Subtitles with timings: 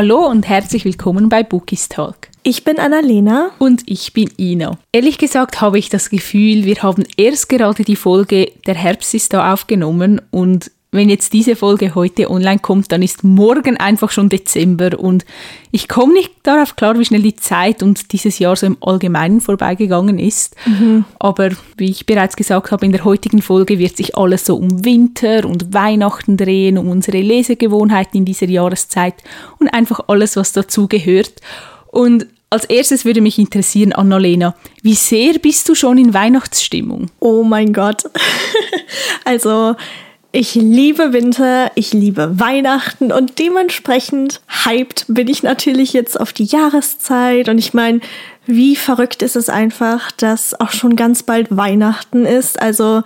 [0.00, 2.28] Hallo und herzlich willkommen bei Bookies Talk.
[2.44, 3.50] Ich bin Annalena.
[3.58, 4.78] Und ich bin Ina.
[4.92, 9.32] Ehrlich gesagt habe ich das Gefühl, wir haben erst gerade die Folge Der Herbst ist
[9.32, 14.30] da aufgenommen und wenn jetzt diese Folge heute online kommt, dann ist morgen einfach schon
[14.30, 15.26] Dezember und
[15.70, 19.42] ich komme nicht darauf klar, wie schnell die Zeit und dieses Jahr so im Allgemeinen
[19.42, 20.56] vorbeigegangen ist.
[20.64, 21.04] Mhm.
[21.18, 24.82] Aber wie ich bereits gesagt habe, in der heutigen Folge wird sich alles so um
[24.86, 29.16] Winter und Weihnachten drehen, um unsere Lesegewohnheiten in dieser Jahreszeit
[29.58, 31.34] und einfach alles, was dazu gehört.
[31.88, 37.10] Und als erstes würde mich interessieren, Annalena, wie sehr bist du schon in Weihnachtsstimmung?
[37.20, 38.04] Oh mein Gott.
[39.26, 39.74] also
[40.30, 46.44] ich liebe Winter, ich liebe Weihnachten und dementsprechend hyped bin ich natürlich jetzt auf die
[46.44, 47.48] Jahreszeit.
[47.48, 48.00] Und ich meine,
[48.44, 52.60] wie verrückt ist es einfach, dass auch schon ganz bald Weihnachten ist.
[52.60, 53.02] Also,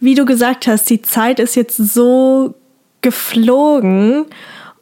[0.00, 2.54] wie du gesagt hast, die Zeit ist jetzt so
[3.00, 4.26] geflogen.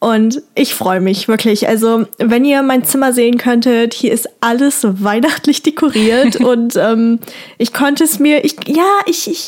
[0.04, 1.66] Und ich freue mich wirklich.
[1.66, 7.20] Also, wenn ihr mein Zimmer sehen könntet, hier ist alles weihnachtlich dekoriert und ähm,
[7.56, 9.46] ich konnte es mir, ich, ja, ich, ich,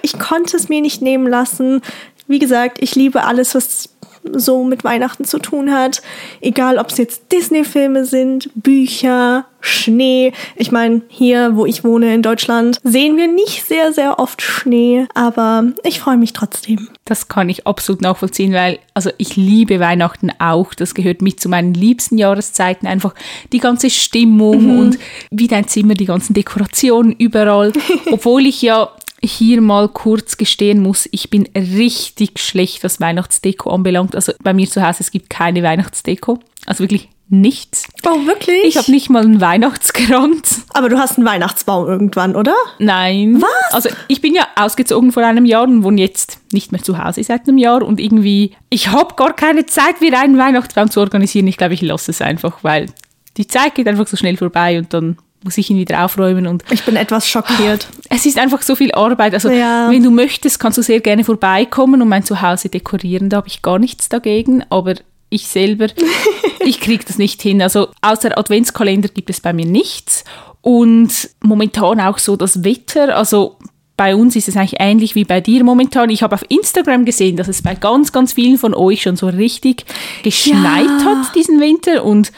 [0.00, 1.82] ich konnte es mir nicht nehmen lassen.
[2.26, 3.90] Wie gesagt, ich liebe alles, was
[4.32, 6.02] so mit Weihnachten zu tun hat.
[6.40, 10.32] Egal, ob es jetzt Disney-Filme sind, Bücher, Schnee.
[10.56, 15.06] Ich meine, hier, wo ich wohne in Deutschland, sehen wir nicht sehr, sehr oft Schnee,
[15.14, 16.88] aber ich freue mich trotzdem.
[17.04, 20.74] Das kann ich absolut nachvollziehen, weil also ich liebe Weihnachten auch.
[20.74, 22.88] Das gehört mit zu meinen liebsten Jahreszeiten.
[22.88, 23.14] Einfach
[23.52, 24.78] die ganze Stimmung mhm.
[24.78, 24.98] und
[25.30, 27.72] wie dein Zimmer, die ganzen Dekorationen überall.
[28.10, 28.90] Obwohl ich ja
[29.24, 34.14] hier mal kurz gestehen muss, ich bin richtig schlecht, was Weihnachtsdeko anbelangt.
[34.16, 36.40] Also bei mir zu Hause, es gibt keine Weihnachtsdeko.
[36.66, 37.88] Also wirklich nichts.
[38.04, 38.64] Oh, wirklich?
[38.64, 40.66] Ich habe nicht mal einen Weihnachtskranz.
[40.74, 42.54] Aber du hast einen Weihnachtsbaum irgendwann, oder?
[42.78, 43.40] Nein.
[43.40, 43.72] Was?
[43.72, 47.24] Also ich bin ja ausgezogen vor einem Jahr und wohne jetzt nicht mehr zu Hause
[47.24, 51.46] seit einem Jahr und irgendwie, ich habe gar keine Zeit, wieder einen Weihnachtsbaum zu organisieren.
[51.46, 52.86] Ich glaube, ich lasse es einfach, weil
[53.38, 56.64] die Zeit geht einfach so schnell vorbei und dann muss ich ihn wieder aufräumen und
[56.70, 57.88] ich bin etwas schockiert.
[58.08, 59.34] Es ist einfach so viel Arbeit.
[59.34, 59.90] Also ja.
[59.90, 63.28] wenn du möchtest, kannst du sehr gerne vorbeikommen und mein Zuhause dekorieren.
[63.28, 64.64] Da habe ich gar nichts dagegen.
[64.70, 64.94] Aber
[65.28, 65.86] ich selber,
[66.64, 67.62] ich kriege das nicht hin.
[67.62, 70.24] Also außer Adventskalender gibt es bei mir nichts.
[70.60, 73.16] Und momentan auch so das Wetter.
[73.16, 73.56] Also
[73.96, 76.10] bei uns ist es eigentlich ähnlich wie bei dir momentan.
[76.10, 79.26] Ich habe auf Instagram gesehen, dass es bei ganz, ganz vielen von euch schon so
[79.26, 79.84] richtig
[80.22, 81.04] geschneit ja.
[81.04, 82.04] hat diesen Winter.
[82.04, 82.32] Und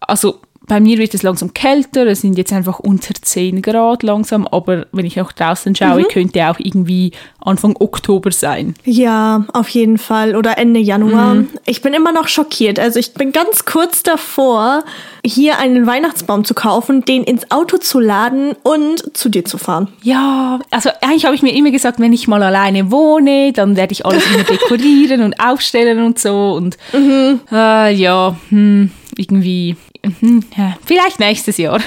[0.00, 4.46] also bei mir wird es langsam kälter, es sind jetzt einfach unter 10 Grad langsam,
[4.46, 6.08] aber wenn ich auch draußen schaue, mhm.
[6.08, 8.74] könnte auch irgendwie Anfang Oktober sein.
[8.84, 10.36] Ja, auf jeden Fall.
[10.36, 11.34] Oder Ende Januar.
[11.34, 11.48] Mhm.
[11.66, 12.78] Ich bin immer noch schockiert.
[12.78, 14.84] Also ich bin ganz kurz davor,
[15.24, 19.88] hier einen Weihnachtsbaum zu kaufen, den ins Auto zu laden und zu dir zu fahren.
[20.02, 23.92] Ja, also eigentlich habe ich mir immer gesagt, wenn ich mal alleine wohne, dann werde
[23.92, 26.52] ich alles immer dekorieren und aufstellen und so.
[26.54, 27.40] Und mhm.
[27.52, 29.76] äh, ja, hm, irgendwie
[30.56, 31.80] ja, vielleicht nächstes Jahr.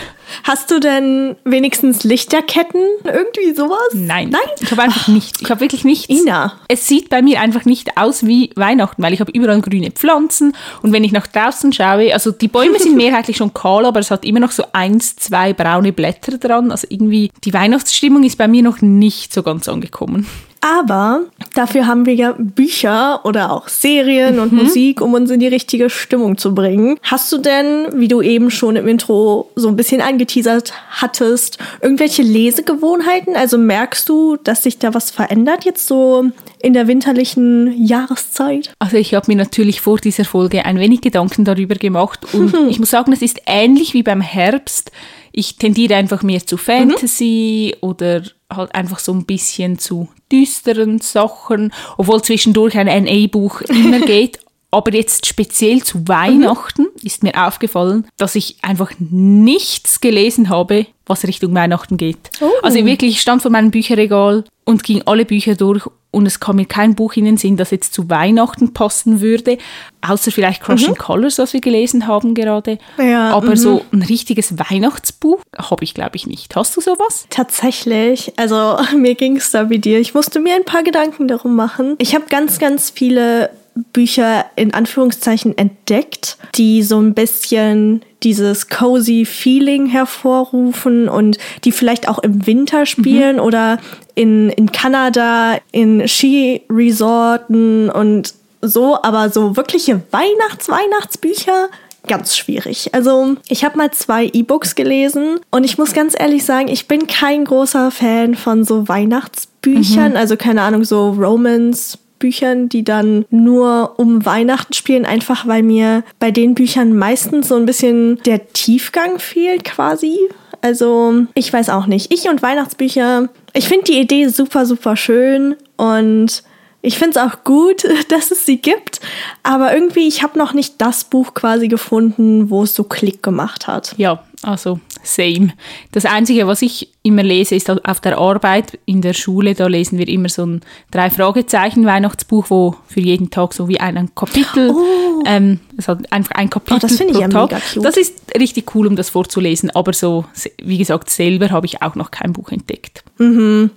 [0.44, 2.82] Hast du denn wenigstens Lichterketten?
[3.06, 3.80] Irgendwie sowas?
[3.94, 4.30] Nein.
[4.30, 4.42] Nein?
[4.60, 5.42] Ich habe einfach nicht.
[5.42, 6.10] Ich habe wirklich nichts.
[6.10, 6.54] Ina.
[6.68, 10.54] Es sieht bei mir einfach nicht aus wie Weihnachten, weil ich habe überall grüne Pflanzen
[10.82, 14.12] und wenn ich nach draußen schaue, also die Bäume sind mehrheitlich schon kahl, aber es
[14.12, 16.72] hat immer noch so eins, zwei braune Blätter dran.
[16.72, 20.28] Also irgendwie die Weihnachtsstimmung ist bei mir noch nicht so ganz angekommen.
[20.62, 21.22] Aber
[21.54, 24.64] dafür haben wir ja Bücher oder auch Serien und mhm.
[24.64, 26.98] Musik, um uns in die richtige Stimmung zu bringen.
[27.04, 32.22] Hast du denn, wie du eben schon im Intro so ein bisschen angeteasert hattest, irgendwelche
[32.22, 33.36] Lesegewohnheiten?
[33.36, 38.74] Also merkst du, dass sich da was verändert jetzt so in der winterlichen Jahreszeit?
[38.80, 42.68] Also ich habe mir natürlich vor dieser Folge ein wenig Gedanken darüber gemacht und mhm.
[42.70, 44.92] ich muss sagen, es ist ähnlich wie beim Herbst.
[45.38, 47.88] Ich tendiere einfach mehr zu Fantasy mhm.
[47.88, 54.40] oder halt einfach so ein bisschen zu düsteren Sachen, obwohl zwischendurch ein NA-Buch immer geht.
[54.72, 57.02] Aber jetzt speziell zu Weihnachten mhm.
[57.04, 62.32] ist mir aufgefallen, dass ich einfach nichts gelesen habe, was Richtung Weihnachten geht.
[62.42, 62.50] Oh.
[62.64, 66.56] Also wirklich, ich stand vor meinem Bücherregal und ging alle Bücher durch und es kam
[66.56, 69.58] mir kein Buch in den Sinn, das jetzt zu Weihnachten passen würde,
[70.02, 70.98] außer vielleicht Crushing mhm.
[70.98, 72.80] Colors, was wir gelesen haben gerade.
[72.98, 73.56] Ja, Aber mhm.
[73.58, 76.56] so ein richtiges Weihnachtsbuch habe ich, glaube ich, nicht.
[76.56, 77.28] Hast du sowas?
[77.30, 78.34] Tatsächlich.
[78.38, 80.00] Also mir ging es da wie dir.
[80.00, 81.96] Ich musste mir ein paar Gedanken darum machen.
[82.00, 83.50] Ich habe ganz, ganz viele
[83.94, 92.10] Bücher in Anführungszeichen entdeckt, die so ein bisschen dieses cozy Feeling hervorrufen und die vielleicht
[92.10, 93.42] auch im Winter spielen mhm.
[93.42, 93.80] oder
[94.16, 101.70] in, in Kanada in Skiresorten und so, aber so wirkliche Weihnachts-Weihnachtsbücher
[102.08, 102.94] ganz schwierig.
[102.94, 107.06] Also ich habe mal zwei E-Books gelesen und ich muss ganz ehrlich sagen, ich bin
[107.08, 110.18] kein großer Fan von so Weihnachtsbüchern, mhm.
[110.18, 116.04] also keine Ahnung, so Romance Büchern, die dann nur um Weihnachten spielen, einfach weil mir
[116.20, 120.18] bei den Büchern meistens so ein bisschen der Tiefgang fehlt quasi.
[120.62, 122.14] Also ich weiß auch nicht.
[122.14, 126.44] Ich und Weihnachtsbücher, ich finde die Idee super, super schön und
[126.82, 129.00] ich finde es auch gut, dass es sie gibt,
[129.44, 133.68] aber irgendwie, ich habe noch nicht das Buch quasi gefunden, wo es so Klick gemacht
[133.68, 133.94] hat.
[133.98, 135.54] Ja, also same.
[135.92, 139.98] Das Einzige, was ich immer lese, ist auf der Arbeit in der Schule, da lesen
[139.98, 140.62] wir immer so ein
[140.92, 145.24] drei Fragezeichen Weihnachtsbuch, wo für jeden Tag so wie ein Kapitel, oh.
[145.26, 147.52] ähm, hat einfach ein Kapitel oh, das pro ja Tag.
[147.52, 147.86] Mega cute.
[147.86, 150.26] Das ist richtig cool, um das vorzulesen, aber so,
[150.64, 153.04] wie gesagt, selber habe ich auch noch kein Buch entdeckt.
[153.18, 153.72] Mhm.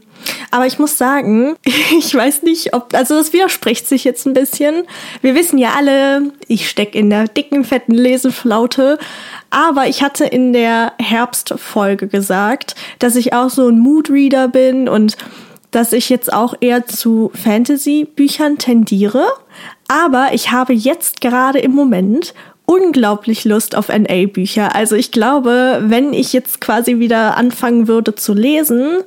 [0.50, 4.84] Aber ich muss sagen, ich weiß nicht, ob, also das widerspricht sich jetzt ein bisschen.
[5.22, 8.98] Wir wissen ja alle, ich stecke in der dicken, fetten Leseflaute.
[9.50, 15.16] Aber ich hatte in der Herbstfolge gesagt, dass ich auch so ein Moodreader bin und
[15.70, 19.26] dass ich jetzt auch eher zu Fantasy-Büchern tendiere.
[19.88, 22.34] Aber ich habe jetzt gerade im Moment
[22.70, 24.74] unglaublich Lust auf NA-Bücher.
[24.76, 28.98] Also ich glaube, wenn ich jetzt quasi wieder anfangen würde zu lesen,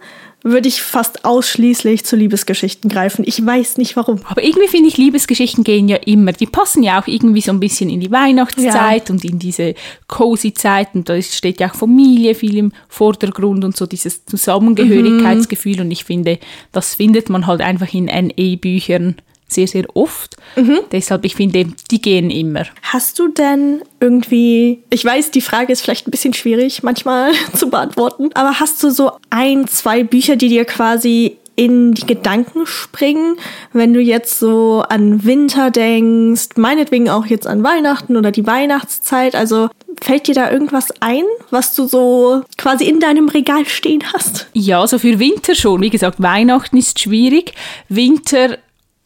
[0.43, 3.23] würde ich fast ausschließlich zu Liebesgeschichten greifen.
[3.25, 4.19] Ich weiß nicht warum.
[4.25, 6.33] Aber irgendwie finde ich, Liebesgeschichten gehen ja immer.
[6.33, 9.13] Die passen ja auch irgendwie so ein bisschen in die Weihnachtszeit ja.
[9.13, 9.73] und in diese
[10.07, 10.89] cozy Zeit.
[10.93, 15.75] Und da steht ja auch Familie viel im Vordergrund und so dieses Zusammengehörigkeitsgefühl.
[15.75, 15.81] Mhm.
[15.81, 16.39] Und ich finde,
[16.73, 19.15] das findet man halt einfach in NE-Büchern
[19.53, 20.35] sehr, sehr oft.
[20.55, 20.79] Mhm.
[20.91, 22.63] Deshalb, ich finde, die gehen immer.
[22.81, 27.69] Hast du denn irgendwie, ich weiß, die Frage ist vielleicht ein bisschen schwierig manchmal zu
[27.69, 33.37] beantworten, aber hast du so ein, zwei Bücher, die dir quasi in die Gedanken springen,
[33.73, 39.35] wenn du jetzt so an Winter denkst, meinetwegen auch jetzt an Weihnachten oder die Weihnachtszeit.
[39.35, 39.69] Also
[40.01, 44.47] fällt dir da irgendwas ein, was du so quasi in deinem Regal stehen hast?
[44.53, 45.81] Ja, so für Winter schon.
[45.81, 47.53] Wie gesagt, Weihnachten ist schwierig.
[47.87, 48.57] Winter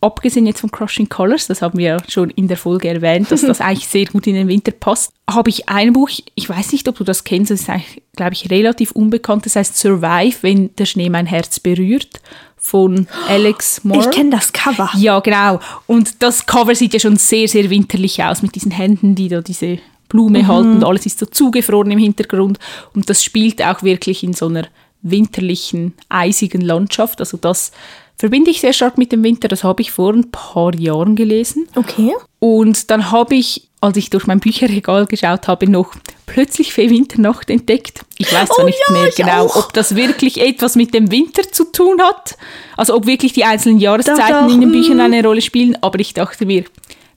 [0.02, 3.42] abgesehen jetzt von Crushing Colors, das haben wir ja schon in der Folge erwähnt, dass
[3.42, 6.88] das eigentlich sehr gut in den Winter passt, habe ich ein Buch, ich weiß nicht,
[6.88, 10.76] ob du das kennst, das ist eigentlich, glaube ich, relativ unbekannt, das heißt Survive, wenn
[10.76, 12.22] der Schnee mein Herz berührt
[12.58, 14.02] von Alex Moore.
[14.02, 14.90] Ich kenne das Cover.
[14.98, 15.60] Ja, genau.
[15.86, 19.42] Und das Cover sieht ja schon sehr, sehr winterlich aus mit diesen Händen, die da
[19.42, 19.80] diese
[20.10, 20.48] Blume mhm.
[20.48, 22.60] halten und alles ist so zugefroren im Hintergrund
[22.94, 24.68] und das spielt auch wirklich in so einer
[25.02, 27.20] winterlichen, eisigen Landschaft.
[27.20, 27.72] Also das
[28.18, 29.48] verbinde ich sehr stark mit dem Winter.
[29.48, 31.68] Das habe ich vor ein paar Jahren gelesen.
[31.75, 32.14] Okay.
[32.40, 35.94] Und dann habe ich, als ich durch mein Bücherregal geschaut habe, noch
[36.25, 38.02] plötzlich für Winternacht entdeckt.
[38.18, 39.56] Ich weiß zwar oh, nicht ja, mehr genau, auch.
[39.56, 42.38] ob das wirklich etwas mit dem Winter zu tun hat.
[42.75, 44.54] Also ob wirklich die einzelnen Jahreszeiten doch, doch.
[44.54, 45.02] in den Büchern mm.
[45.02, 45.78] eine Rolle spielen.
[45.81, 46.66] Aber ich dachte mir,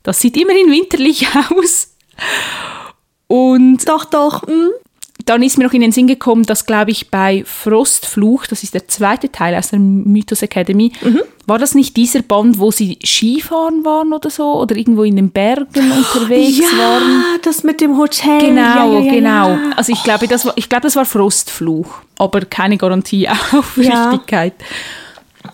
[0.03, 1.27] das sieht immerhin winterlich
[1.57, 1.95] aus.
[3.27, 4.47] Und doch, doch.
[4.47, 4.71] Mm
[5.27, 8.75] dann ist mir noch in den Sinn gekommen, dass, glaube ich, bei Frostfluch, das ist
[8.75, 11.21] der zweite Teil aus der Mythos Academy, mhm.
[11.47, 14.61] war das nicht dieser Band, wo sie Skifahren waren oder so?
[14.61, 17.03] Oder irgendwo in den Bergen unterwegs ja, waren?
[17.03, 18.41] Ja, das mit dem Hotel.
[18.41, 19.59] Genau, ja, ja, genau.
[19.77, 24.55] Also ich glaube, das war, ich glaube, das war Frostfluch, aber keine Garantie auf Richtigkeit.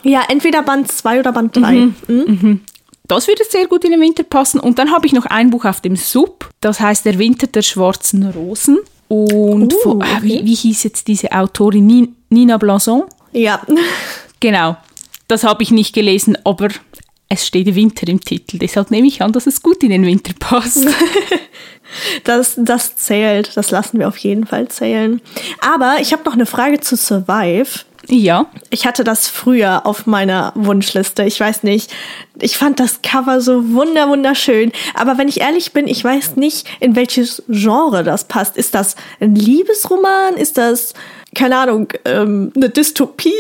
[0.03, 1.73] Ja, entweder Band 2 oder Band 3.
[1.73, 1.95] Mhm.
[2.09, 2.25] Mhm.
[2.27, 2.61] mhm.
[3.09, 4.59] Das würde sehr gut in den Winter passen.
[4.59, 7.63] Und dann habe ich noch ein Buch auf dem Sub, das heißt Der Winter der
[7.63, 8.79] schwarzen Rosen.
[9.09, 12.15] Und uh, von, ah, wie, wie hieß jetzt diese Autorin?
[12.29, 13.05] Nina Blanson?
[13.33, 13.61] Ja.
[14.39, 14.77] Genau.
[15.29, 16.69] Das habe ich nicht gelesen, aber
[17.29, 18.59] es steht Winter im Titel.
[18.59, 20.87] Deshalb nehme ich an, dass es gut in den Winter passt.
[22.25, 23.57] das, das zählt.
[23.57, 25.21] Das lassen wir auf jeden Fall zählen.
[25.61, 27.81] Aber ich habe noch eine Frage zu Survive.
[28.09, 28.47] Ja.
[28.71, 31.25] Ich hatte das früher auf meiner Wunschliste.
[31.25, 31.93] Ich weiß nicht.
[32.41, 34.73] Ich fand das Cover so wunder wunderschön.
[34.95, 38.57] Aber wenn ich ehrlich bin, ich weiß nicht, in welches Genre das passt.
[38.57, 40.35] Ist das ein Liebesroman?
[40.35, 40.95] Ist das
[41.35, 43.33] keine Ahnung, ähm, eine Dystopie?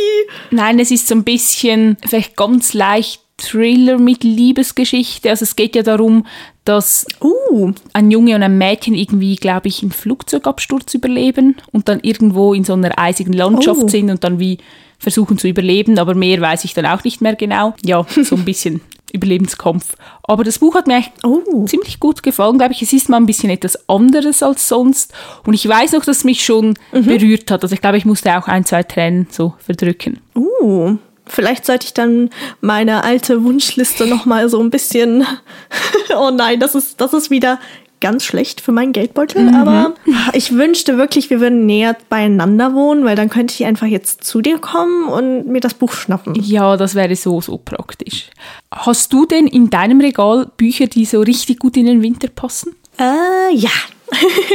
[0.51, 5.31] Nein, es ist so ein bisschen vielleicht ganz leicht Thriller mit Liebesgeschichte.
[5.31, 6.27] Also es geht ja darum,
[6.65, 7.73] dass uh.
[7.93, 12.65] ein Junge und ein Mädchen irgendwie, glaube ich, einen Flugzeugabsturz überleben und dann irgendwo in
[12.65, 13.89] so einer eisigen Landschaft oh.
[13.89, 14.59] sind und dann wie
[14.99, 17.75] versuchen zu überleben, aber mehr weiß ich dann auch nicht mehr genau.
[17.85, 18.81] Ja, so ein bisschen
[19.13, 19.97] Überlebenskampf.
[20.23, 21.65] Aber das Buch hat mir oh.
[21.67, 22.83] ziemlich gut gefallen, glaube ich.
[22.83, 25.13] Es ist mal ein bisschen etwas anderes als sonst.
[25.45, 27.05] Und ich weiß noch, dass es mich schon mhm.
[27.05, 27.63] berührt hat.
[27.63, 30.21] Also ich glaube, ich musste auch ein, zwei Tränen so verdrücken.
[30.35, 30.97] Uh.
[31.27, 32.31] Vielleicht sollte ich dann
[32.61, 35.27] meine alte Wunschliste noch mal so ein bisschen.
[36.17, 37.59] oh nein, das ist das ist wieder
[38.01, 39.55] ganz schlecht für meinen Geldbeutel, mhm.
[39.55, 39.95] aber
[40.33, 44.43] ich wünschte wirklich, wir würden näher beieinander wohnen, weil dann könnte ich einfach jetzt zu
[44.43, 46.35] dir kommen und mir das Buch schnappen.
[46.41, 48.31] Ja, das wäre so, so praktisch.
[48.71, 52.77] Hast du denn in deinem Regal Bücher, die so richtig gut in den Winter passen?
[52.99, 53.71] Äh, ja,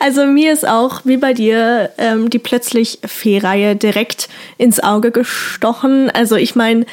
[0.00, 4.28] also mir ist auch, wie bei dir, ähm, die plötzlich Fee-Reihe direkt
[4.58, 6.10] ins Auge gestochen.
[6.10, 6.86] Also ich meine,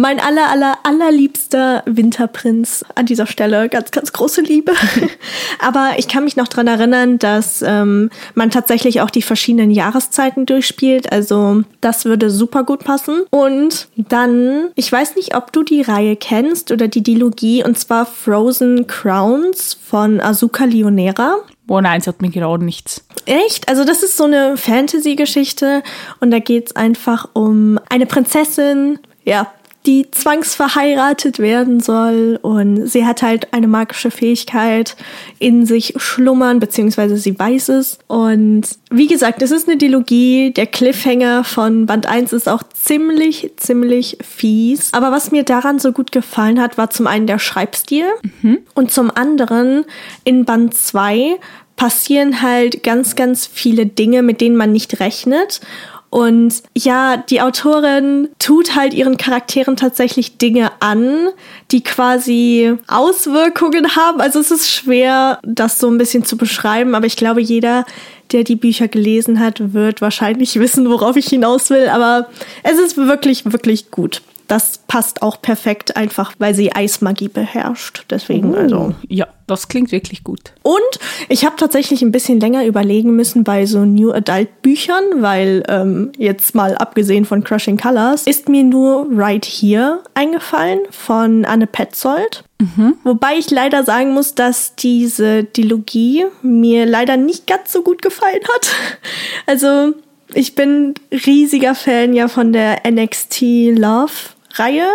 [0.00, 3.68] mein aller, aller, allerliebster Winterprinz an dieser Stelle.
[3.68, 4.72] Ganz, ganz große Liebe.
[5.58, 10.46] Aber ich kann mich noch dran erinnern, dass ähm, man tatsächlich auch die verschiedenen Jahreszeiten
[10.46, 11.12] durchspielt.
[11.12, 13.24] Also das würde super gut passen.
[13.30, 18.06] Und dann, ich weiß nicht, ob du die Reihe kennst oder die Dilogie, und zwar
[18.06, 21.36] Frozen Crowns von Azuka Lionera.
[21.66, 23.04] Boah, nein, es hat mir gerade nichts.
[23.26, 23.68] Echt?
[23.68, 25.82] Also das ist so eine Fantasy-Geschichte
[26.20, 29.52] und da geht es einfach um eine Prinzessin, ja,
[29.86, 34.94] die zwangsverheiratet werden soll und sie hat halt eine magische Fähigkeit
[35.38, 37.98] in sich schlummern, beziehungsweise sie weiß es.
[38.06, 40.52] Und wie gesagt, es ist eine Dilogie.
[40.52, 44.92] Der Cliffhanger von Band 1 ist auch ziemlich, ziemlich fies.
[44.92, 48.06] Aber was mir daran so gut gefallen hat, war zum einen der Schreibstil
[48.42, 48.58] mhm.
[48.74, 49.86] und zum anderen
[50.24, 51.38] in Band 2
[51.76, 55.62] passieren halt ganz, ganz viele Dinge, mit denen man nicht rechnet.
[56.10, 61.28] Und ja, die Autorin tut halt ihren Charakteren tatsächlich Dinge an,
[61.70, 64.20] die quasi Auswirkungen haben.
[64.20, 67.86] Also es ist schwer, das so ein bisschen zu beschreiben, aber ich glaube, jeder,
[68.32, 71.88] der die Bücher gelesen hat, wird wahrscheinlich wissen, worauf ich hinaus will.
[71.88, 72.28] Aber
[72.64, 78.04] es ist wirklich, wirklich gut das passt auch perfekt, einfach weil sie Eismagie beherrscht.
[78.10, 78.94] Deswegen, oh, also.
[79.08, 80.40] Ja, das klingt wirklich gut.
[80.62, 80.80] Und
[81.28, 86.10] ich habe tatsächlich ein bisschen länger überlegen müssen bei so New Adult Büchern, weil ähm,
[86.18, 92.42] jetzt mal abgesehen von Crushing Colors ist mir nur Right Here eingefallen von Anne Petzold.
[92.58, 92.96] Mhm.
[93.04, 98.42] Wobei ich leider sagen muss, dass diese Dilogie mir leider nicht ganz so gut gefallen
[98.54, 98.70] hat.
[99.46, 99.94] Also
[100.34, 103.42] ich bin riesiger Fan ja von der NXT
[103.76, 104.12] Love
[104.54, 104.86] Reihe.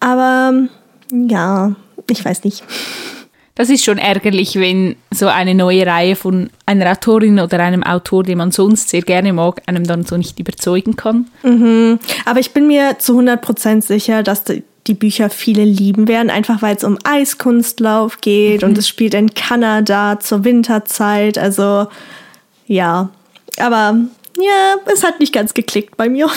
[0.00, 0.68] Aber
[1.10, 1.74] ja,
[2.10, 2.64] ich weiß nicht.
[3.56, 8.22] Das ist schon ärgerlich, wenn so eine neue Reihe von einer Autorin oder einem Autor,
[8.22, 11.28] den man sonst sehr gerne mag, einem dann so nicht überzeugen kann.
[11.42, 11.98] Mhm.
[12.26, 16.76] Aber ich bin mir zu 100% sicher, dass die Bücher viele lieben werden, einfach weil
[16.76, 18.68] es um Eiskunstlauf geht mhm.
[18.68, 21.38] und es spielt in Kanada zur Winterzeit.
[21.38, 21.86] Also
[22.66, 23.08] ja,
[23.58, 23.98] aber
[24.38, 26.28] ja, es hat nicht ganz geklickt bei mir.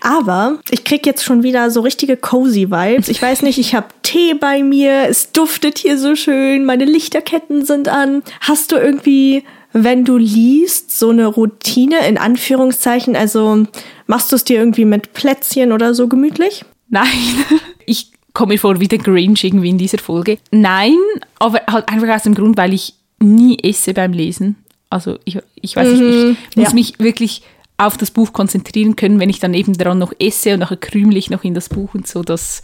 [0.00, 3.08] Aber ich krieg jetzt schon wieder so richtige cozy Vibes.
[3.08, 7.64] Ich weiß nicht, ich habe Tee bei mir, es duftet hier so schön, meine Lichterketten
[7.64, 8.22] sind an.
[8.40, 13.16] Hast du irgendwie, wenn du liest, so eine Routine in Anführungszeichen?
[13.16, 13.66] Also
[14.06, 16.64] machst du es dir irgendwie mit Plätzchen oder so gemütlich?
[16.88, 17.08] Nein.
[17.86, 20.38] Ich komme mir vor wie der Grinch irgendwie in dieser Folge.
[20.52, 20.96] Nein,
[21.40, 24.54] aber halt einfach aus dem Grund, weil ich nie esse beim Lesen.
[24.90, 26.74] Also ich, ich weiß nicht, ich muss ja.
[26.74, 27.42] mich wirklich
[27.80, 31.18] auf das Buch konzentrieren können, wenn ich dann eben daran noch esse und nachher krümle
[31.18, 32.22] ich noch in das Buch und so.
[32.22, 32.60] Das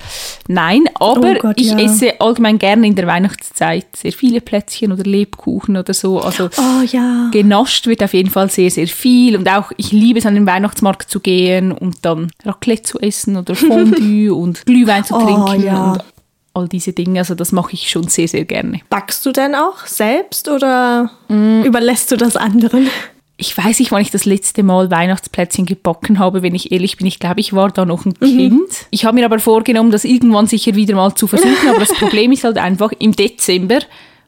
[0.47, 1.79] nein, aber oh Gott, ich ja.
[1.79, 6.21] esse allgemein gerne in der Weihnachtszeit sehr viele Plätzchen oder Lebkuchen oder so.
[6.21, 7.31] Also oh, ja.
[7.33, 10.47] genascht wird auf jeden Fall sehr, sehr viel und auch ich liebe es an den
[10.47, 15.67] Weihnachtsmarkt zu gehen und dann Raclette zu essen oder Fondue und Glühwein zu oh, trinken
[15.67, 15.93] ja.
[15.93, 16.05] und
[16.53, 17.21] all diese Dinge.
[17.21, 18.81] Also das mache ich schon sehr, sehr gerne.
[18.91, 21.63] Backst du denn auch selbst oder mm.
[21.63, 22.89] überlässt du das anderen?
[23.39, 27.07] Ich weiß nicht, wann ich das letzte Mal Weihnachtsplätzchen gebacken habe, wenn ich ehrlich bin.
[27.07, 28.27] Ich glaube, ich war da noch ein mhm.
[28.27, 28.87] Kind.
[28.91, 31.69] Ich habe mir aber vorgenommen, das irgendwann sicher wieder mal zu versuchen.
[31.69, 33.81] aber das Problem ist halt einfach, im Dezember,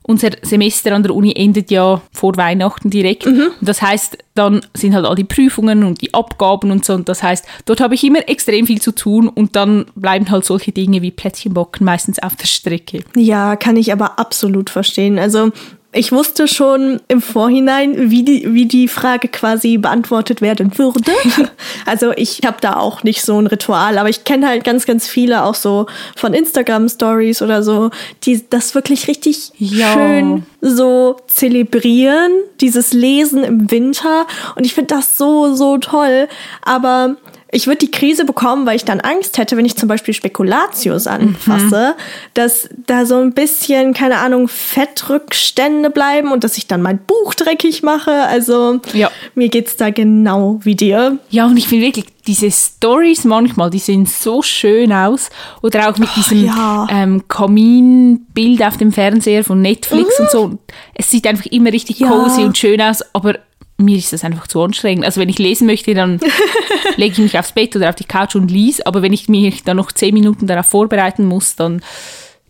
[0.02, 3.26] unser Semester an der Uni endet ja vor Weihnachten direkt.
[3.26, 3.48] Mhm.
[3.60, 6.94] Und das heißt, dann sind halt all die Prüfungen und die Abgaben und so.
[6.94, 10.44] Und das heißt, dort habe ich immer extrem viel zu tun und dann bleiben halt
[10.44, 13.04] solche Dinge wie Plätzchenbacken meistens auf der Strecke.
[13.16, 15.18] Ja, kann ich aber absolut verstehen.
[15.18, 15.50] Also
[15.90, 21.12] ich wusste schon im Vorhinein, wie die, wie die Frage quasi beantwortet werden würde.
[21.86, 25.08] Also ich habe da auch nicht so ein Ritual, aber ich kenne halt ganz, ganz
[25.08, 27.90] viele auch so von Instagram-Stories oder so,
[28.24, 29.94] die das wirklich richtig ja.
[29.94, 34.26] schön so zelebrieren, dieses Lesen im Winter.
[34.54, 36.28] Und ich finde das so, so toll.
[36.60, 37.16] Aber
[37.50, 41.06] ich würde die Krise bekommen, weil ich dann Angst hätte, wenn ich zum Beispiel Spekulatius
[41.06, 42.00] anfasse, mhm.
[42.34, 47.32] dass da so ein bisschen, keine Ahnung, Fettrückstände bleiben und dass ich dann mein Buch
[47.34, 48.12] dreckig mache.
[48.12, 49.10] Also ja.
[49.34, 51.18] mir geht's da genau wie dir.
[51.30, 55.30] Ja, und ich finde wirklich, diese Stories manchmal, die sehen so schön aus.
[55.62, 56.86] Oder auch mit oh, diesem ja.
[56.90, 60.24] ähm, Kaminbild auf dem Fernseher von Netflix mhm.
[60.24, 60.58] und so.
[60.92, 62.08] Es sieht einfach immer richtig ja.
[62.08, 63.38] cozy und schön aus, aber
[63.78, 65.04] mir ist das einfach zu anstrengend.
[65.04, 66.20] Also wenn ich lesen möchte, dann
[66.96, 68.80] lege ich mich aufs Bett oder auf die Couch und lies.
[68.80, 71.80] Aber wenn ich mich dann noch zehn Minuten darauf vorbereiten muss, dann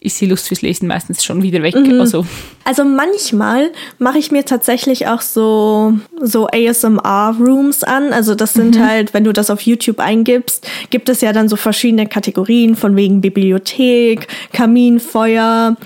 [0.00, 1.74] ist die Lust fürs Lesen meistens schon wieder weg.
[1.74, 2.00] Mhm.
[2.00, 2.24] Also.
[2.64, 8.12] also manchmal mache ich mir tatsächlich auch so, so ASMR-Rooms an.
[8.12, 8.86] Also das sind mhm.
[8.86, 12.96] halt, wenn du das auf YouTube eingibst, gibt es ja dann so verschiedene Kategorien von
[12.96, 15.76] wegen Bibliothek, Kaminfeuer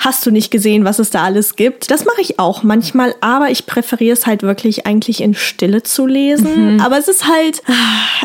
[0.00, 1.90] hast du nicht gesehen, was es da alles gibt.
[1.90, 6.06] Das mache ich auch manchmal, aber ich präferiere es halt wirklich eigentlich in Stille zu
[6.06, 6.74] lesen.
[6.74, 6.80] Mhm.
[6.80, 7.62] Aber es ist halt,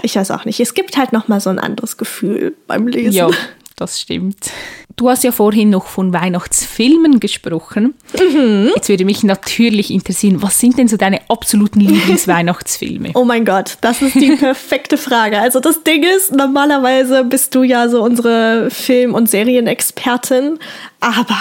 [0.02, 3.12] ich weiß auch nicht, es gibt halt noch mal so ein anderes Gefühl beim Lesen.
[3.12, 3.30] Ja,
[3.76, 4.52] das stimmt.
[4.96, 7.94] Du hast ja vorhin noch von Weihnachtsfilmen gesprochen.
[8.18, 8.72] Mhm.
[8.74, 13.12] Jetzt würde mich natürlich interessieren, was sind denn so deine absoluten Lieblingsweihnachtsfilme?
[13.16, 15.40] Oh mein Gott, das ist die perfekte Frage.
[15.40, 20.60] Also das Ding ist, normalerweise bist du ja so unsere Film- und Serienexpertin,
[21.02, 21.38] aber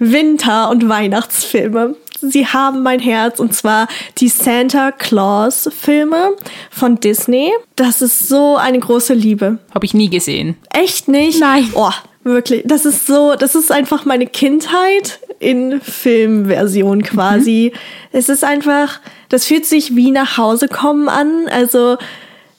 [0.00, 1.94] Winter- und Weihnachtsfilme.
[2.20, 3.86] Sie haben mein Herz und zwar
[4.18, 6.32] die Santa Claus Filme
[6.70, 7.52] von Disney.
[7.76, 9.58] Das ist so eine große Liebe.
[9.72, 10.56] Habe ich nie gesehen.
[10.74, 11.40] Echt nicht?
[11.40, 11.70] Nein.
[11.74, 11.92] Oh,
[12.22, 17.72] Wirklich, das ist so, das ist einfach meine Kindheit in Filmversion quasi.
[17.72, 17.78] Mhm.
[18.12, 21.48] Es ist einfach, das fühlt sich wie nach Hause kommen an.
[21.50, 21.96] Also,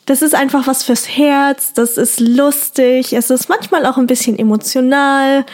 [0.07, 4.37] das ist einfach was fürs Herz, das ist lustig, es ist manchmal auch ein bisschen
[4.37, 5.45] emotional.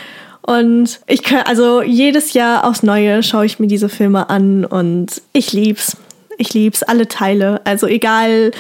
[0.48, 5.22] Und ich kann, also jedes Jahr aufs Neue schaue ich mir diese Filme an und
[5.34, 5.98] ich lieb's.
[6.38, 7.62] Ich lieb's, alle Teile.
[7.66, 8.52] Also egal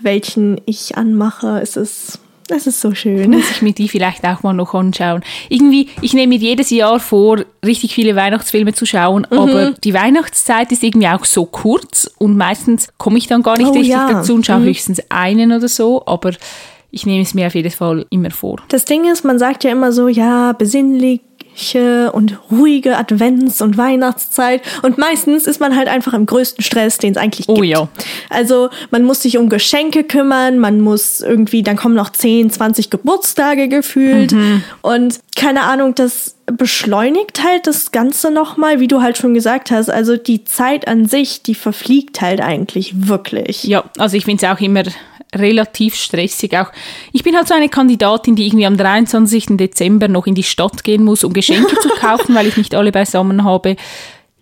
[0.00, 3.30] welchen ich anmache, es ist das ist so schön.
[3.30, 5.22] Muss ich mir die vielleicht auch mal noch anschauen.
[5.48, 9.38] Irgendwie, ich nehme mir jedes Jahr vor, richtig viele Weihnachtsfilme zu schauen, mhm.
[9.38, 13.70] aber die Weihnachtszeit ist irgendwie auch so kurz und meistens komme ich dann gar nicht
[13.70, 14.12] oh, richtig ja.
[14.12, 14.64] dazu und schaue mhm.
[14.66, 16.32] höchstens einen oder so, aber
[16.92, 18.60] ich nehme es mir auf jeden Fall immer vor.
[18.68, 21.20] Das Ding ist, man sagt ja immer so, ja, besinnlich,
[22.12, 24.62] und ruhige Advents- und Weihnachtszeit.
[24.82, 27.66] Und meistens ist man halt einfach im größten Stress, den es eigentlich oh gibt.
[27.66, 27.88] Oh ja.
[28.30, 32.90] Also man muss sich um Geschenke kümmern, man muss irgendwie, dann kommen noch 10, 20
[32.90, 34.32] Geburtstage gefühlt.
[34.32, 34.62] Mhm.
[34.82, 39.90] Und keine Ahnung, das beschleunigt halt das Ganze nochmal, wie du halt schon gesagt hast.
[39.90, 43.64] Also die Zeit an sich, die verfliegt halt eigentlich wirklich.
[43.64, 44.84] Ja, also ich finde es auch immer
[45.38, 46.56] relativ stressig.
[46.56, 46.72] Auch
[47.12, 49.56] ich bin halt so eine Kandidatin, die irgendwie am 23.
[49.56, 52.92] Dezember noch in die Stadt gehen muss, um Geschenke zu kaufen, weil ich nicht alle
[52.92, 53.76] beisammen habe.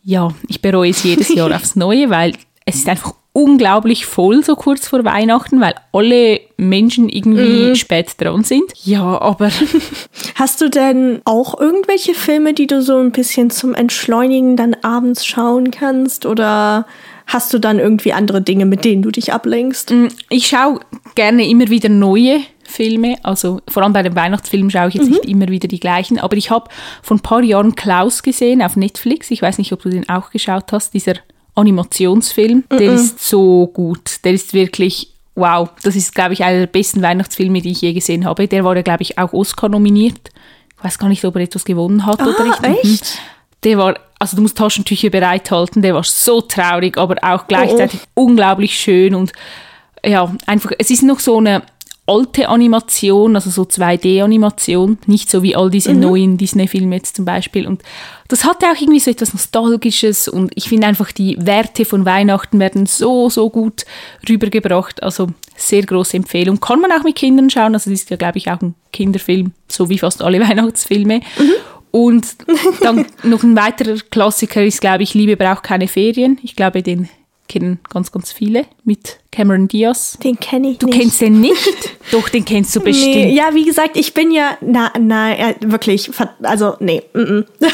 [0.03, 2.35] Ja, ich bereue es jedes Jahr aufs Neue, weil
[2.67, 7.75] es ist einfach unglaublich voll so kurz vor Weihnachten, weil alle Menschen irgendwie mm.
[7.75, 8.73] spät dran sind.
[8.85, 9.51] Ja, aber.
[10.37, 15.27] Hast du denn auch irgendwelche Filme, die du so ein bisschen zum Entschleunigen dann abends
[15.27, 16.27] schauen kannst?
[16.27, 16.87] Oder
[17.27, 19.91] hast du dann irgendwie andere Dinge, mit denen du dich ablenkst?
[19.91, 20.81] Mm, ich schaue
[21.15, 25.13] gerne immer wieder neue Filme, also vor allem bei den Weihnachtsfilmen schaue ich jetzt mhm.
[25.13, 26.71] nicht immer wieder die gleichen, aber ich habe
[27.03, 29.31] vor ein paar Jahren Klaus gesehen auf Netflix.
[29.31, 31.15] Ich weiß nicht, ob du den auch geschaut hast, dieser
[31.55, 32.65] Animationsfilm.
[32.71, 32.77] Mhm.
[32.77, 34.25] Der ist so gut.
[34.25, 35.69] Der ist wirklich wow.
[35.83, 38.49] Das ist, glaube ich, einer der besten Weihnachtsfilme, die ich je gesehen habe.
[38.49, 40.31] Der war ja, glaube ich, auch Oscar nominiert.
[40.77, 42.63] Ich weiß gar nicht, ob er etwas gewonnen hat ah, oder nicht.
[42.63, 42.75] Mhm.
[42.83, 43.19] Echt?
[43.65, 48.23] Der war also du musst Taschentücher bereithalten, der war so traurig, aber auch gleichzeitig oh,
[48.23, 48.25] oh.
[48.25, 49.33] unglaublich schön und
[50.03, 51.63] ja, einfach, es ist noch so eine
[52.07, 56.01] alte Animation, also so 2D-Animation, nicht so wie all diese mhm.
[56.01, 57.67] neuen Disney-Filme jetzt zum Beispiel.
[57.67, 57.83] Und
[58.29, 62.61] das hatte auch irgendwie so etwas Nostalgisches und ich finde einfach, die Werte von Weihnachten
[62.61, 63.87] werden so, so gut
[64.29, 65.03] rübergebracht.
[65.03, 66.61] Also sehr große Empfehlung.
[66.61, 69.53] Kann man auch mit Kindern schauen, also das ist ja, glaube ich, auch ein Kinderfilm,
[69.69, 71.21] so wie fast alle Weihnachtsfilme.
[71.39, 71.53] Mhm.
[71.95, 72.27] Und
[72.81, 76.41] dann noch ein weiterer Klassiker ist, glaube ich, Liebe braucht keine Ferien.
[76.43, 77.09] Ich glaube, den
[77.47, 80.19] kennen ganz, ganz viele mit Cameron Diaz.
[80.25, 80.97] Den kenne ich du nicht.
[80.97, 81.69] Du kennst den nicht?
[82.11, 83.15] Doch, den kennst du bestimmt.
[83.15, 86.11] Nee, ja, wie gesagt, ich bin ja, na, na, wirklich,
[86.43, 87.05] also, nee.
[87.13, 87.45] Mm -mm.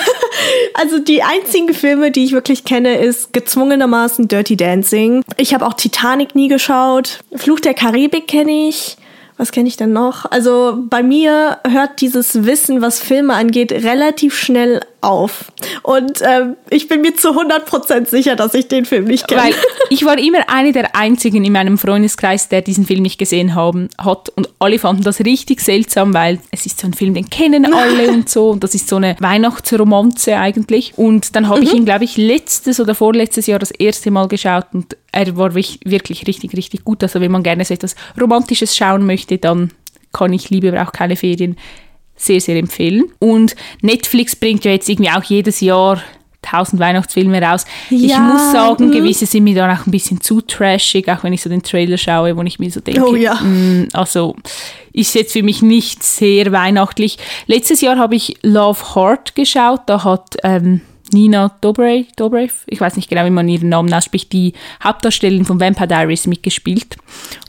[0.74, 5.24] also die einzigen Filme, die ich wirklich kenne, ist gezwungenermaßen Dirty Dancing.
[5.38, 7.20] Ich habe auch Titanic nie geschaut.
[7.36, 8.98] Fluch der Karibik kenne ich
[9.40, 10.30] was kenne ich denn noch?
[10.30, 15.50] Also bei mir hört dieses Wissen, was Filme angeht, relativ schnell auf.
[15.82, 19.44] Und ähm, ich bin mir zu 100% sicher, dass ich den Film nicht kenne.
[19.44, 19.54] Weil
[19.88, 23.88] ich war immer eine der einzigen in meinem Freundeskreis, der diesen Film nicht gesehen haben,
[23.96, 24.28] hat.
[24.28, 28.10] Und alle fanden das richtig seltsam, weil es ist so ein Film, den kennen alle
[28.10, 28.50] und so.
[28.50, 30.92] Und das ist so eine Weihnachtsromanze eigentlich.
[30.96, 31.66] Und dann habe mhm.
[31.66, 35.54] ich ihn, glaube ich, letztes oder vorletztes Jahr das erste Mal geschaut und er war
[35.54, 37.02] wirklich richtig, richtig gut.
[37.02, 39.70] Also wenn man gerne so etwas Romantisches schauen möchte, dann
[40.12, 41.56] kann ich Liebe braucht keine Ferien
[42.16, 43.04] sehr, sehr empfehlen.
[43.18, 46.02] Und Netflix bringt ja jetzt irgendwie auch jedes Jahr
[46.42, 47.64] tausend Weihnachtsfilme raus.
[47.90, 48.96] Ja, ich muss sagen, mh.
[48.96, 51.98] gewisse sind mir dann auch ein bisschen zu trashig, auch wenn ich so den Trailer
[51.98, 53.34] schaue, wo ich mir so denke, oh, ja.
[53.34, 54.36] mh, mm, also
[54.92, 57.18] ist jetzt für mich nicht sehr weihnachtlich.
[57.46, 60.80] Letztes Jahr habe ich Love Heart geschaut, da hat ähm,
[61.12, 65.60] Nina Dobrev, Dobrev, ich weiß nicht genau, wie man ihren Namen ausspricht, die Hauptdarstellerin von
[65.60, 66.96] Vampire Diaries mitgespielt.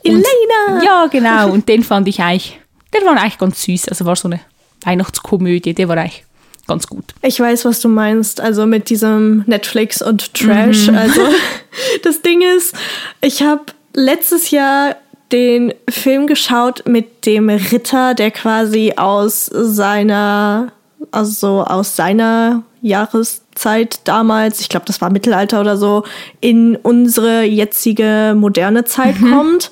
[0.03, 0.83] Und, Elena!
[0.83, 2.59] Ja, genau, und den fand ich eigentlich,
[2.93, 4.39] der war eigentlich ganz süß, also war so eine
[4.83, 6.25] Weihnachtskomödie, der war eigentlich
[6.67, 7.13] ganz gut.
[7.21, 10.87] Ich weiß, was du meinst, also mit diesem Netflix und Trash.
[10.87, 10.95] Mhm.
[10.95, 11.21] Also
[12.03, 12.75] das Ding ist,
[13.21, 14.95] ich habe letztes Jahr
[15.31, 20.71] den Film geschaut mit dem Ritter, der quasi aus seiner
[21.11, 26.03] also so aus seiner Jahreszeit damals, ich glaube, das war Mittelalter oder so,
[26.39, 29.31] in unsere jetzige moderne Zeit mhm.
[29.31, 29.71] kommt.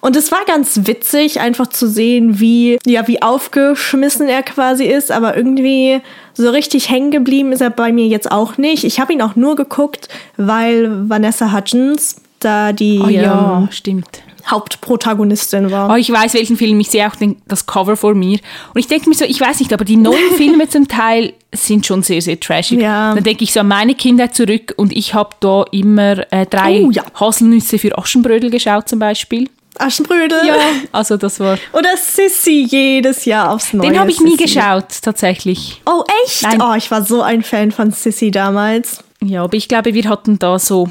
[0.00, 5.12] Und es war ganz witzig, einfach zu sehen, wie, ja, wie aufgeschmissen er quasi ist,
[5.12, 6.00] aber irgendwie
[6.34, 8.84] so richtig hängen geblieben ist er bei mir jetzt auch nicht.
[8.84, 14.22] Ich habe ihn auch nur geguckt, weil Vanessa Hudgens da die oh, ja, ähm, stimmt.
[14.46, 15.90] Hauptprotagonistin war.
[15.90, 16.80] Oh, ich weiß, welchen Film.
[16.80, 18.38] Ich sehe auch den, das Cover vor mir.
[18.74, 21.86] Und ich denke mir so, ich weiß nicht, aber die neuen Filme zum Teil sind
[21.86, 22.80] schon sehr, sehr trashig.
[22.80, 23.14] Ja.
[23.14, 26.84] Dann denke ich so an meine Kindheit zurück und ich habe da immer äh, drei
[26.84, 27.04] oh, ja.
[27.18, 29.48] Haselnüsse für Aschenbrödel geschaut zum Beispiel.
[29.78, 30.46] Aschenbrödel.
[30.46, 30.56] Ja,
[30.92, 31.58] also das war.
[31.72, 33.88] Oder Sissy jedes Jahr aufs Neue.
[33.88, 35.80] Den habe ich nie geschaut, tatsächlich.
[35.86, 36.42] Oh, echt?
[36.42, 36.60] Nein.
[36.60, 39.02] Oh, ich war so ein Fan von Sissy damals.
[39.22, 40.88] Ja, aber ich glaube, wir hatten da so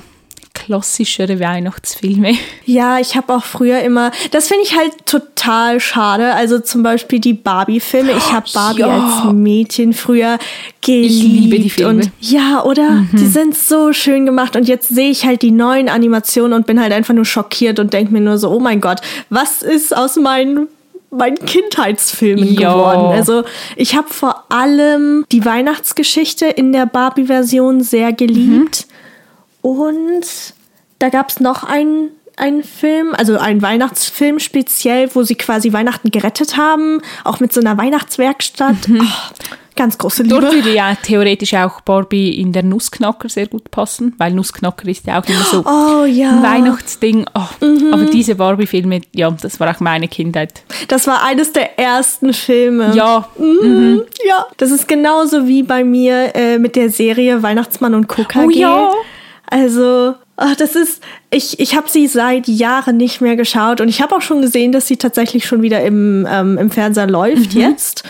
[0.69, 2.35] klassischere Weihnachtsfilme.
[2.63, 6.35] Ja, ich habe auch früher immer, das finde ich halt total schade.
[6.35, 8.11] Also zum Beispiel die Barbie-Filme.
[8.11, 9.23] Ich habe Barbie ja.
[9.23, 10.37] als Mädchen früher
[10.81, 11.11] geliebt.
[11.11, 12.03] Ich liebe die Filme.
[12.03, 12.91] Und ja, oder?
[12.91, 13.09] Mhm.
[13.13, 14.55] Die sind so schön gemacht.
[14.55, 17.91] Und jetzt sehe ich halt die neuen Animationen und bin halt einfach nur schockiert und
[17.91, 19.01] denke mir nur so, oh mein Gott,
[19.31, 20.67] was ist aus meinen
[21.09, 22.71] meinen Kindheitsfilmen ja.
[22.71, 23.07] geworden.
[23.17, 23.43] Also
[23.75, 28.85] ich habe vor allem die Weihnachtsgeschichte in der Barbie-Version sehr geliebt.
[29.63, 29.69] Mhm.
[29.71, 30.53] Und
[30.99, 36.11] da gab es noch einen, einen Film, also einen Weihnachtsfilm speziell, wo sie quasi Weihnachten
[36.11, 38.87] gerettet haben, auch mit so einer Weihnachtswerkstatt.
[38.87, 39.01] Mhm.
[39.01, 40.41] Oh, ganz große Liebe.
[40.41, 45.07] Dort würde ja theoretisch auch Barbie in der Nussknacker sehr gut passen, weil Nussknacker ist
[45.07, 46.31] ja auch immer so oh, ja.
[46.31, 47.25] ein Weihnachtsding.
[47.33, 47.93] Oh, mhm.
[47.93, 50.63] Aber diese Barbie-Filme, ja, das war auch meine Kindheit.
[50.89, 52.93] Das war eines der ersten Filme.
[52.93, 53.29] Ja.
[53.37, 53.45] Mhm.
[53.61, 54.03] Mhm.
[54.27, 54.47] Ja.
[54.57, 58.43] Das ist genauso wie bei mir äh, mit der Serie Weihnachtsmann und Coca.
[58.43, 58.91] Oh ja.
[59.49, 64.01] Also, ach, das ist, ich, ich habe sie seit Jahren nicht mehr geschaut und ich
[64.01, 67.61] habe auch schon gesehen, dass sie tatsächlich schon wieder im, ähm, im Fernseher läuft mhm.
[67.61, 68.03] jetzt.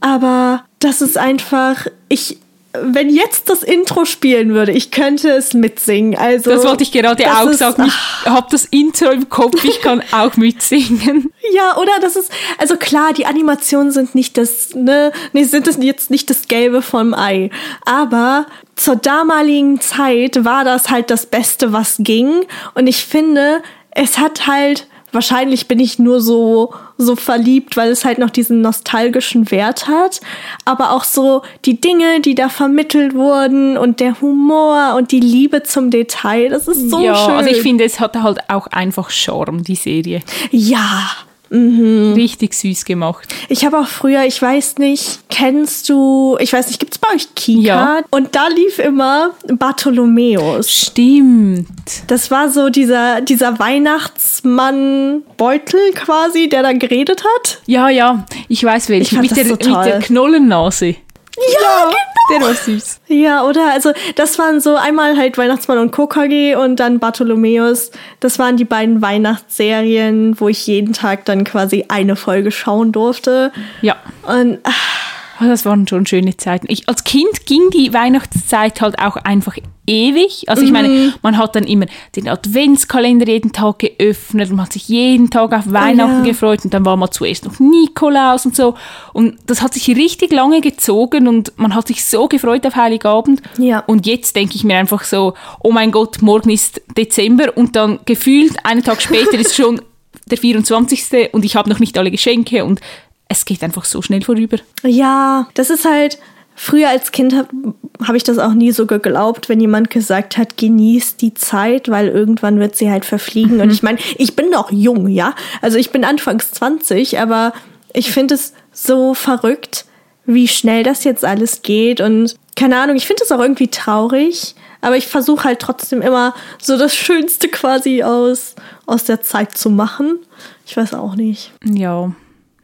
[0.00, 2.38] Aber das ist einfach, ich,
[2.82, 6.16] wenn jetzt das Intro spielen würde, ich könnte es mitsingen.
[6.16, 7.86] Also das wollte ich gerade auch sagen.
[7.86, 11.32] Ich habe das Intro im Kopf, ich kann auch mitsingen.
[11.52, 15.78] Ja, oder das ist also klar, die Animationen sind nicht das, ne, nee, sind es
[15.80, 17.50] jetzt nicht das Gelbe vom Ei,
[17.84, 22.44] aber zur damaligen Zeit war das halt das Beste, was ging.
[22.74, 24.86] Und ich finde, es hat halt
[25.16, 30.20] wahrscheinlich bin ich nur so, so verliebt, weil es halt noch diesen nostalgischen Wert hat.
[30.64, 35.64] Aber auch so die Dinge, die da vermittelt wurden und der Humor und die Liebe
[35.64, 37.34] zum Detail, das ist so ja, schön.
[37.34, 40.20] Also ich finde, es hat halt auch einfach Charme, die Serie.
[40.50, 41.10] Ja,
[41.50, 42.14] Mhm.
[42.14, 43.32] Richtig süß gemacht.
[43.48, 47.08] Ich habe auch früher, ich weiß nicht, kennst du, ich weiß nicht, gibt es bei
[47.14, 47.60] euch Kika?
[47.60, 48.00] Ja.
[48.10, 50.70] Und da lief immer Bartholomäus.
[50.70, 51.68] Stimmt.
[52.08, 57.60] Das war so dieser, dieser Weihnachtsmann-Beutel quasi, der da geredet hat.
[57.66, 59.20] Ja, ja, ich weiß welchen.
[59.20, 60.96] Mit, der, so mit der Knollennase.
[61.36, 61.96] Ja, genau.
[62.30, 63.00] Der war süß.
[63.08, 63.72] Ja, oder?
[63.72, 67.92] Also, das waren so einmal halt Weihnachtsmann und KKG und dann Bartholomäus.
[68.20, 73.52] Das waren die beiden Weihnachtsserien, wo ich jeden Tag dann quasi eine Folge schauen durfte.
[73.80, 73.96] Ja.
[74.22, 74.58] Und.
[74.64, 75.05] Ach,
[75.40, 76.66] Oh, das waren schon schöne Zeiten.
[76.70, 80.48] Ich, als Kind ging die Weihnachtszeit halt auch einfach ewig.
[80.48, 81.14] Also ich meine, mhm.
[81.22, 85.52] man hat dann immer den Adventskalender jeden Tag geöffnet und man hat sich jeden Tag
[85.52, 86.24] auf Weihnachten oh, ja.
[86.24, 88.74] gefreut und dann war man zuerst noch Nikolaus und so.
[89.12, 93.42] Und das hat sich richtig lange gezogen und man hat sich so gefreut auf Heiligabend.
[93.58, 93.80] Ja.
[93.80, 98.00] Und jetzt denke ich mir einfach so, oh mein Gott, morgen ist Dezember und dann
[98.04, 99.80] gefühlt einen Tag später ist schon
[100.30, 101.32] der 24.
[101.32, 102.80] und ich habe noch nicht alle Geschenke und
[103.28, 104.58] es geht einfach so schnell vorüber.
[104.82, 106.18] Ja, das ist halt,
[106.56, 110.56] früher als Kind habe hab ich das auch nie so geglaubt, wenn jemand gesagt hat,
[110.56, 113.56] genieß die Zeit, weil irgendwann wird sie halt verfliegen.
[113.56, 113.60] Mhm.
[113.60, 115.34] Und ich meine, ich bin noch jung, ja.
[115.62, 117.52] Also ich bin anfangs 20, aber
[117.92, 119.84] ich finde es so verrückt,
[120.24, 122.00] wie schnell das jetzt alles geht.
[122.00, 124.54] Und keine Ahnung, ich finde es auch irgendwie traurig.
[124.80, 128.54] Aber ich versuche halt trotzdem immer so das Schönste quasi aus,
[128.86, 130.18] aus der Zeit zu machen.
[130.66, 131.52] Ich weiß auch nicht.
[131.64, 132.12] Ja,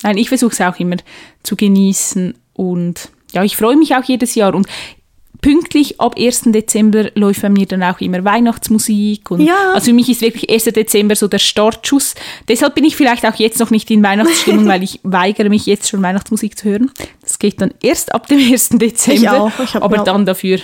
[0.03, 0.97] Nein, ich versuche es auch immer
[1.43, 4.67] zu genießen und ja, ich freue mich auch jedes Jahr und
[5.43, 6.45] pünktlich ab 1.
[6.47, 9.31] Dezember läuft bei mir dann auch immer Weihnachtsmusik.
[9.31, 9.73] Und ja.
[9.75, 10.65] Also für mich ist wirklich 1.
[10.65, 12.15] Dezember so der Startschuss.
[12.49, 15.89] Deshalb bin ich vielleicht auch jetzt noch nicht in Weihnachtsstimmung, weil ich weigere mich jetzt
[15.91, 16.91] schon Weihnachtsmusik zu hören.
[17.21, 18.71] Das geht dann erst ab dem 1.
[18.71, 19.21] Dezember.
[19.21, 19.53] Ich auch.
[19.63, 20.61] Ich aber dann dafür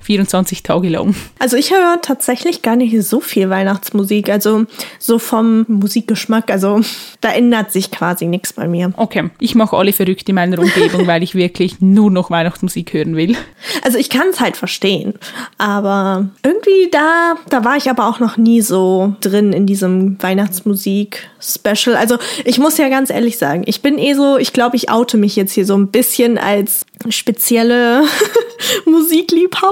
[0.00, 1.14] 24 Tage lang.
[1.38, 4.28] Also ich höre tatsächlich gar nicht so viel Weihnachtsmusik.
[4.28, 4.64] Also
[4.98, 6.50] so vom Musikgeschmack.
[6.50, 6.80] Also
[7.20, 8.92] da ändert sich quasi nichts bei mir.
[8.96, 13.16] Okay, ich mache alle verrückt in meiner Umgebung, weil ich wirklich nur noch Weihnachtsmusik hören
[13.16, 13.36] will.
[13.84, 15.14] Also ich kann es halt verstehen.
[15.58, 21.96] Aber irgendwie da, da war ich aber auch noch nie so drin in diesem Weihnachtsmusik-Special.
[21.96, 25.16] Also ich muss ja ganz ehrlich sagen, ich bin eh so, ich glaube, ich oute
[25.16, 28.04] mich jetzt hier so ein bisschen als spezielle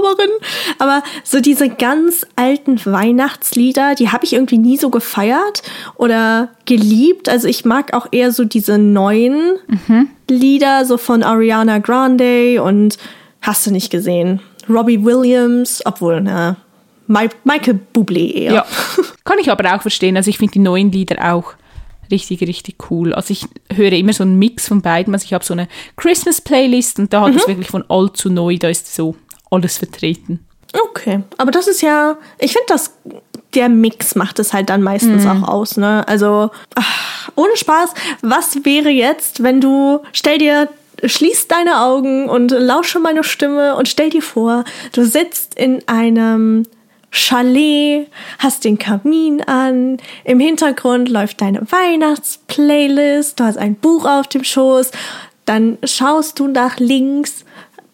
[0.00, 0.30] Musikliebhaberin.
[0.78, 5.62] Aber so diese ganz alten Weihnachtslieder, die habe ich irgendwie nie so gefeiert
[5.96, 7.28] oder geliebt.
[7.28, 10.08] Also ich mag auch eher so diese neuen mhm.
[10.28, 12.98] Lieder, so von Ariana Grande und
[13.42, 14.40] hast du nicht gesehen.
[14.68, 16.56] Robbie Williams, obwohl, na,
[17.06, 18.52] Michael Bublé eher.
[18.52, 18.66] Ja,
[19.24, 20.16] kann ich aber auch verstehen.
[20.16, 21.54] Also ich finde die neuen Lieder auch
[22.10, 23.12] richtig, richtig cool.
[23.12, 25.12] Also ich höre immer so einen Mix von beiden.
[25.12, 27.38] Also ich habe so eine Christmas-Playlist und da hat mhm.
[27.38, 29.16] es wirklich von alt zu neu, da ist so
[29.50, 30.46] alles vertreten.
[30.72, 32.94] Okay, aber das ist ja, ich finde das,
[33.54, 35.44] der Mix macht es halt dann meistens mhm.
[35.44, 36.06] auch aus, ne?
[36.06, 37.90] Also, ach, ohne Spaß,
[38.22, 40.68] was wäre jetzt, wenn du, stell dir
[41.04, 46.64] schließ deine Augen und lausche meine Stimme und stell dir vor, du sitzt in einem
[47.10, 48.08] Chalet,
[48.38, 54.44] hast den Kamin an, im Hintergrund läuft deine Weihnachtsplaylist, du hast ein Buch auf dem
[54.44, 54.90] Schoß,
[55.44, 57.44] dann schaust du nach links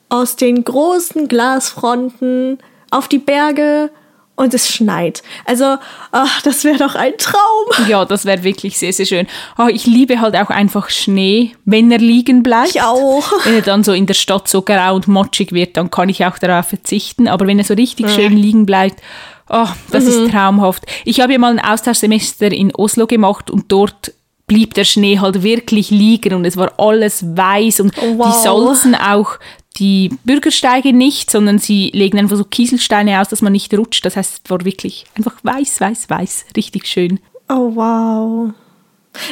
[0.08, 2.58] aus den großen Glasfronten
[2.90, 3.90] auf die Berge
[4.36, 5.22] und es schneit.
[5.46, 5.76] Also,
[6.12, 7.88] ach, das wäre doch ein Traum.
[7.88, 9.26] Ja, das wäre wirklich sehr, sehr schön.
[9.58, 12.70] Oh, ich liebe halt auch einfach Schnee, wenn er liegen bleibt.
[12.70, 13.24] Ich auch.
[13.44, 16.24] Wenn er dann so in der Stadt so grau und matschig wird, dann kann ich
[16.24, 17.28] auch darauf verzichten.
[17.28, 18.12] Aber wenn er so richtig ja.
[18.12, 19.02] schön liegen bleibt,
[19.48, 20.10] oh, das mhm.
[20.10, 20.84] ist traumhaft.
[21.04, 24.12] Ich habe ja mal ein Austauschsemester in Oslo gemacht und dort
[24.46, 28.26] blieb der Schnee halt wirklich liegen und es war alles weiß und wow.
[28.28, 29.38] die Salzen auch
[29.78, 34.04] die Bürgersteige nicht, sondern sie legen einfach so Kieselsteine aus, dass man nicht rutscht.
[34.04, 36.46] Das heißt, es war wirklich einfach weiß, weiß, weiß.
[36.56, 37.20] Richtig schön.
[37.48, 38.52] Oh, wow.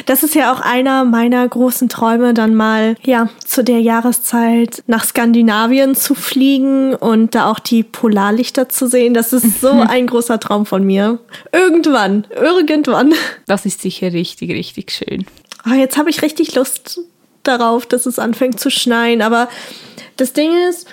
[0.05, 5.03] Das ist ja auch einer meiner großen Träume, dann mal, ja, zu der Jahreszeit nach
[5.03, 9.13] Skandinavien zu fliegen und da auch die Polarlichter zu sehen.
[9.13, 11.19] Das ist so ein großer Traum von mir.
[11.51, 13.13] Irgendwann, irgendwann.
[13.45, 15.25] Das ist sicher richtig, richtig schön.
[15.69, 16.99] Oh, jetzt habe ich richtig Lust
[17.47, 19.49] darauf, dass es anfängt zu schneien, aber
[20.17, 20.87] das Ding ist,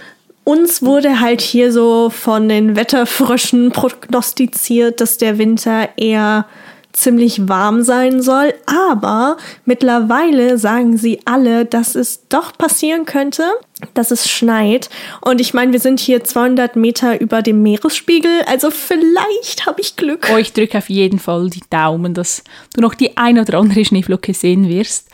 [0.44, 6.46] uns wurde halt hier so von den Wetterfröschen prognostiziert, dass der Winter eher
[6.92, 13.44] ziemlich warm sein soll, aber mittlerweile sagen sie alle, dass es doch passieren könnte,
[13.94, 14.90] dass es schneit.
[15.22, 19.96] Und ich meine, wir sind hier 200 Meter über dem Meeresspiegel, also vielleicht habe ich
[19.96, 20.28] Glück.
[20.32, 23.84] Oh, ich drücke auf jeden Fall die Daumen, dass du noch die ein oder andere
[23.84, 25.08] Schneeflocke sehen wirst.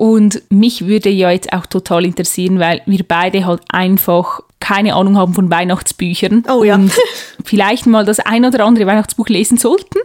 [0.00, 5.18] Und mich würde ja jetzt auch total interessieren, weil wir beide halt einfach keine Ahnung
[5.18, 6.76] haben von Weihnachtsbüchern oh, ja.
[6.76, 6.90] und
[7.44, 9.98] vielleicht mal das ein oder andere Weihnachtsbuch lesen sollten.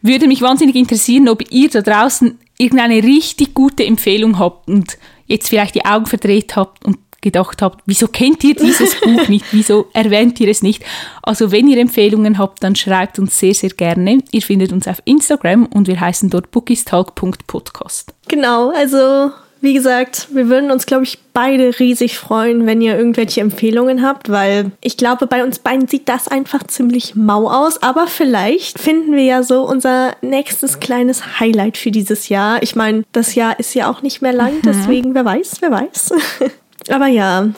[0.00, 5.50] Würde mich wahnsinnig interessieren, ob ihr da draußen irgendeine richtig gute Empfehlung habt und jetzt
[5.50, 9.88] vielleicht die Augen verdreht habt und gedacht habt, wieso kennt ihr dieses Buch nicht, wieso
[9.92, 10.84] erwähnt ihr es nicht.
[11.22, 14.18] Also wenn ihr Empfehlungen habt, dann schreibt uns sehr, sehr gerne.
[14.30, 18.14] Ihr findet uns auf Instagram und wir heißen dort bookistalk.podcast.
[18.28, 23.40] Genau, also wie gesagt, wir würden uns, glaube ich, beide riesig freuen, wenn ihr irgendwelche
[23.40, 27.82] Empfehlungen habt, weil ich glaube, bei uns beiden sieht das einfach ziemlich mau aus.
[27.82, 32.62] Aber vielleicht finden wir ja so unser nächstes kleines Highlight für dieses Jahr.
[32.62, 34.62] Ich meine, das Jahr ist ja auch nicht mehr lang, mhm.
[34.64, 36.12] deswegen, wer weiß, wer weiß.
[36.88, 37.48] Aber ja,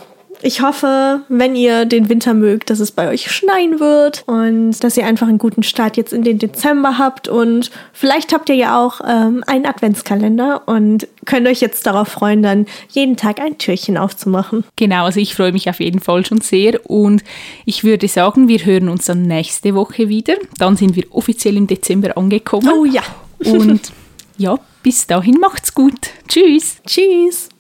[0.43, 4.97] ich hoffe, wenn ihr den Winter mögt, dass es bei euch schneien wird und dass
[4.97, 7.29] ihr einfach einen guten Start jetzt in den Dezember habt.
[7.29, 12.43] Und vielleicht habt ihr ja auch ähm, einen Adventskalender und könnt euch jetzt darauf freuen,
[12.43, 14.65] dann jeden Tag ein Türchen aufzumachen.
[14.77, 16.81] Genau, also ich freue mich auf jeden Fall schon sehr.
[16.89, 17.23] Und
[17.67, 20.35] ich würde sagen, wir hören uns dann nächste Woche wieder.
[20.59, 22.71] Dann sind wir offiziell im Dezember angekommen.
[22.73, 23.03] Oh ja.
[23.45, 23.93] Und
[24.39, 26.11] ja, bis dahin macht's gut.
[26.29, 26.79] Tschüss.
[26.87, 27.49] Tschüss.